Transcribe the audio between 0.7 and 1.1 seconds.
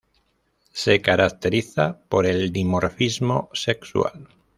Se